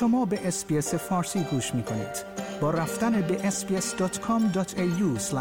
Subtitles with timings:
[0.00, 2.24] شما به SBS فارسی گوش می کنید.
[2.60, 5.32] با رفتن به sbs.com.au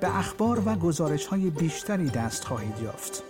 [0.00, 3.22] به اخبار و گزارش های بیشتری دست خواهید یافت.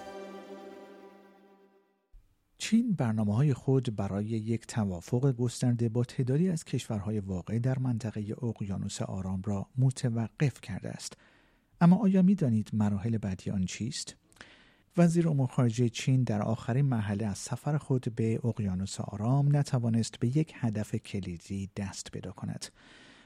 [2.59, 8.35] چین برنامه های خود برای یک توافق گسترده با تعدادی از کشورهای واقع در منطقه
[8.43, 11.17] اقیانوس آرام را متوقف کرده است.
[11.81, 14.17] اما آیا می دانید مراحل بعدی آن چیست؟
[14.97, 20.37] وزیر امور خارجه چین در آخرین مرحله از سفر خود به اقیانوس آرام نتوانست به
[20.37, 22.67] یک هدف کلیدی دست پیدا کند.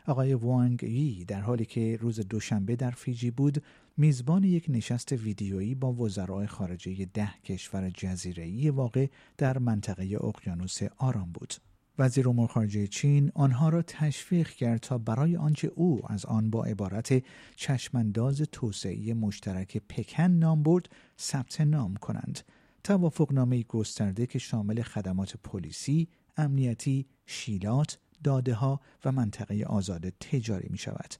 [0.06, 3.62] آقای وانگ یی در حالی که روز دوشنبه در فیجی بود
[3.96, 9.06] میزبان یک نشست ویدیویی با وزرای خارجه ده کشور جزیره‌ای واقع
[9.38, 11.54] در منطقه اقیانوس آرام بود.
[11.98, 16.64] وزیر امور خارجه چین آنها را تشویق کرد تا برای آنچه او از آن با
[16.64, 17.22] عبارت
[17.56, 20.88] چشمانداز توسعه مشترک پکن نام برد
[21.18, 22.40] ثبت نام کنند
[22.84, 30.78] توافقنامه گسترده که شامل خدمات پلیسی، امنیتی، شیلات، داده ها و منطقه آزاد تجاری می
[30.78, 31.14] شود.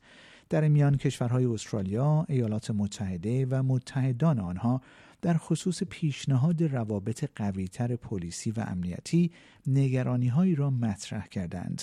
[0.48, 4.80] در میان کشورهای استرالیا، ایالات متحده و متحدان آنها
[5.22, 9.30] در خصوص پیشنهاد روابط قویتر پلیسی و امنیتی
[9.66, 11.82] نگرانی را مطرح کردند.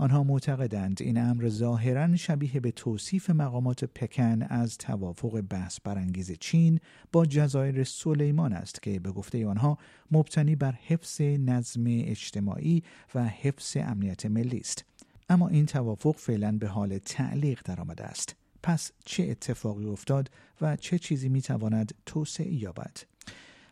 [0.00, 6.80] آنها معتقدند این امر ظاهرا شبیه به توصیف مقامات پکن از توافق بحث برانگیز چین
[7.12, 9.78] با جزایر سلیمان است که به گفته آنها
[10.10, 12.82] مبتنی بر حفظ نظم اجتماعی
[13.14, 14.89] و حفظ امنیت ملی است
[15.30, 20.98] اما این توافق فعلا به حال تعلیق درآمده است پس چه اتفاقی افتاد و چه
[20.98, 22.96] چیزی می‌تواند توسعه یابد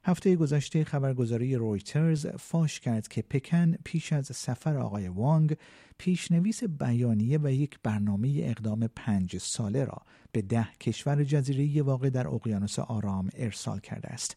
[0.04, 5.56] هفته گذشته خبرگزاری رویترز فاش کرد که پکن پیش از سفر آقای وانگ
[5.98, 12.28] پیشنویس بیانیه و یک برنامه اقدام پنج ساله را به ده کشور جزیره واقع در
[12.28, 14.36] اقیانوس آرام ارسال کرده است.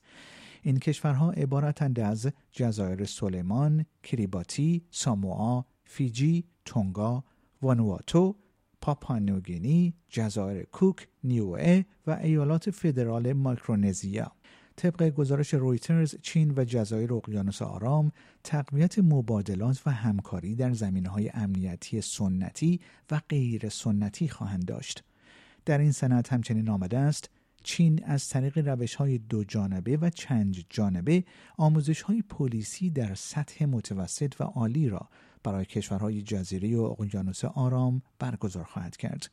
[0.61, 5.61] این کشورها عبارتند از جزایر سلیمان، کریباتی، ساموآ،
[5.91, 7.23] فیجی، تونگا،
[7.61, 8.35] وانواتو،
[8.81, 14.31] پاپانوگینی، جزایر کوک، نیوئه و ایالات فدرال مایکرونزیا.
[14.75, 18.11] طبق گزارش رویترز چین و جزایر اقیانوس آرام
[18.43, 22.79] تقویت مبادلات و همکاری در زمینه های امنیتی سنتی
[23.11, 25.03] و غیر سنتی خواهند داشت
[25.65, 27.29] در این سند همچنین آمده است
[27.63, 31.23] چین از طریق روش های دو جانبه و چند جانبه
[31.57, 35.09] آموزش های پلیسی در سطح متوسط و عالی را
[35.43, 39.29] برای کشورهای جزیره و اقیانوس آرام برگزار خواهد کرد.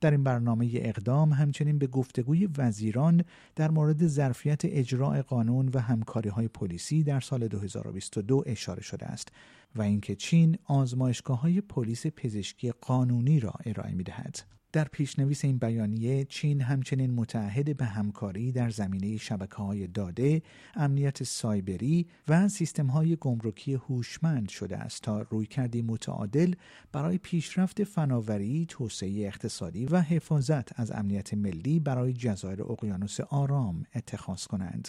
[0.00, 3.24] در این برنامه اقدام همچنین به گفتگوی وزیران
[3.56, 9.28] در مورد ظرفیت اجراع قانون و همکاری های پلیسی در سال 2022 اشاره شده است
[9.76, 14.38] و اینکه چین آزمایشگاه های پلیس پزشکی قانونی را ارائه می دهد.
[14.76, 20.42] در پیشنویس این بیانیه چین همچنین متعهد به همکاری در زمینه شبکه های داده،
[20.74, 26.54] امنیت سایبری و سیستم های گمرکی هوشمند شده است تا رویکردی متعادل
[26.92, 34.44] برای پیشرفت فناوری، توسعه اقتصادی و حفاظت از امنیت ملی برای جزایر اقیانوس آرام اتخاذ
[34.44, 34.88] کنند.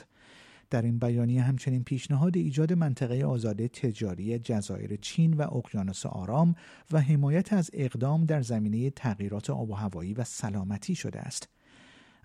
[0.69, 6.55] در این بیانیه همچنین پیشنهاد ایجاد منطقه آزاده تجاری جزایر چین و اقیانوس آرام
[6.91, 11.50] و حمایت از اقدام در زمینه تغییرات آب و هوایی و سلامتی شده است.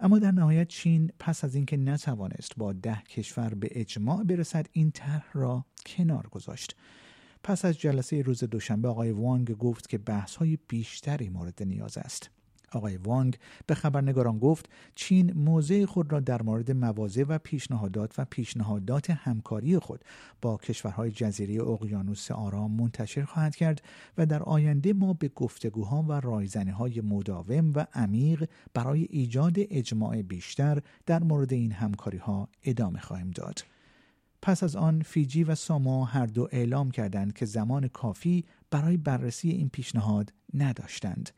[0.00, 4.90] اما در نهایت چین پس از اینکه نتوانست با ده کشور به اجماع برسد این
[4.90, 6.76] طرح را کنار گذاشت.
[7.42, 12.30] پس از جلسه روز دوشنبه آقای وانگ گفت که بحث های بیشتری مورد نیاز است.
[12.72, 18.24] آقای وانگ به خبرنگاران گفت چین موضع خود را در مورد مواضع و پیشنهادات و
[18.24, 20.04] پیشنهادات همکاری خود
[20.42, 23.82] با کشورهای جزیره اقیانوس آرام منتشر خواهد کرد
[24.18, 30.22] و در آینده ما به گفتگوها و رایزنی های مداوم و عمیق برای ایجاد اجماع
[30.22, 33.64] بیشتر در مورد این همکاری ها ادامه خواهیم داد.
[34.42, 39.50] پس از آن فیجی و ساما هر دو اعلام کردند که زمان کافی برای بررسی
[39.50, 41.30] این پیشنهاد نداشتند.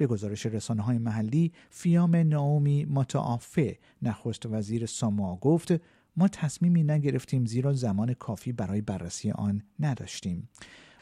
[0.00, 5.74] به گزارش رسانه های محلی فیام ناومی متعافه نخست وزیر ساموا گفت
[6.16, 10.48] ما تصمیمی نگرفتیم زیرا زمان کافی برای بررسی آن نداشتیم.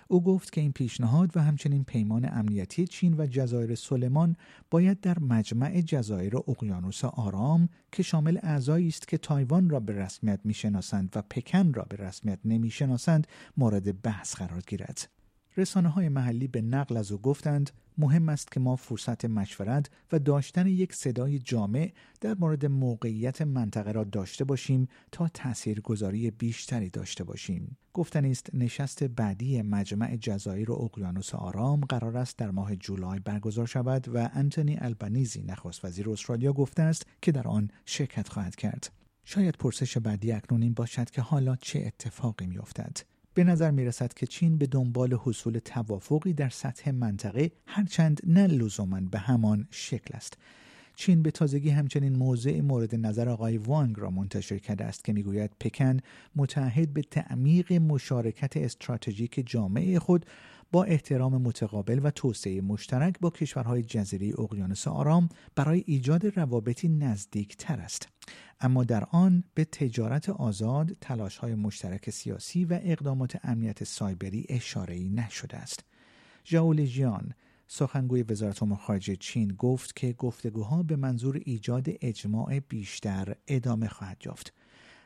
[0.08, 4.36] او گفت که این پیشنهاد و همچنین پیمان امنیتی چین و جزایر سلیمان
[4.70, 10.40] باید در مجمع جزایر اقیانوس آرام که شامل اعضایی است که تایوان را به رسمیت
[10.44, 13.26] می‌شناسند و پکن را به رسمیت نمی‌شناسند
[13.56, 15.17] مورد بحث قرار گیرد.
[15.58, 20.18] رسانه های محلی به نقل از او گفتند مهم است که ما فرصت مشورت و
[20.18, 27.24] داشتن یک صدای جامع در مورد موقعیت منطقه را داشته باشیم تا تاثیرگذاری بیشتری داشته
[27.24, 27.76] باشیم.
[27.94, 33.66] گفتن است نشست بعدی مجمع جزایر و اقیانوس آرام قرار است در ماه جولای برگزار
[33.66, 38.92] شود و انتونی البنیزی نخست وزیر استرالیا گفته است که در آن شرکت خواهد کرد.
[39.24, 44.14] شاید پرسش بعدی اکنون این باشد که حالا چه اتفاقی میافتد به نظر می رسد
[44.14, 50.16] که چین به دنبال حصول توافقی در سطح منطقه هرچند نه لزوما به همان شکل
[50.16, 50.38] است.
[51.00, 55.50] چین به تازگی همچنین موضع مورد نظر آقای وانگ را منتشر کرده است که می‌گوید
[55.60, 55.96] پکن
[56.36, 60.26] متعهد به تعمیق مشارکت استراتژیک جامعه خود
[60.72, 67.56] با احترام متقابل و توسعه مشترک با کشورهای جزیره اقیانوس آرام برای ایجاد روابطی نزدیک
[67.56, 68.08] تر است.
[68.60, 70.96] اما در آن به تجارت آزاد
[71.40, 75.84] های مشترک سیاسی و اقدامات امنیت سایبری اشاره‌ای نشده است.
[76.44, 76.72] ژائو
[77.70, 84.22] سخنگوی وزارت امور خارجه چین گفت که گفتگوها به منظور ایجاد اجماع بیشتر ادامه خواهد
[84.26, 84.52] یافت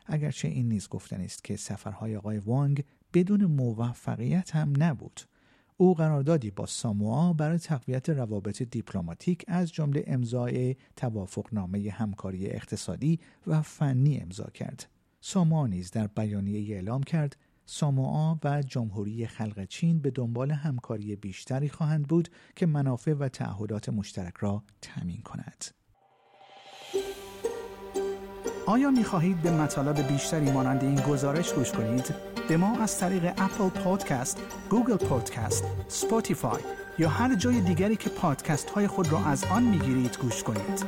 [0.05, 2.83] اگرچه این نیز گفتنی است که سفرهای آقای وانگ
[3.13, 5.21] بدون موفقیت هم نبود
[5.77, 13.61] او قراردادی با ساموا برای تقویت روابط دیپلماتیک از جمله امضای توافقنامه همکاری اقتصادی و
[13.61, 14.87] فنی امضا کرد.
[15.21, 21.69] ساموا نیز در بیانیه اعلام کرد ساموا و جمهوری خلق چین به دنبال همکاری بیشتری
[21.69, 25.65] خواهند بود که منافع و تعهدات مشترک را تامین کند.
[28.67, 32.15] آیا می خواهید به مطالب بیشتری مانند این گزارش گوش کنید؟
[32.49, 36.61] به ما از طریق اپل پادکست، گوگل پادکست، Spotify
[36.99, 40.85] یا هر جای دیگری که پادکست های خود را از آن می گیرید گوش کنید.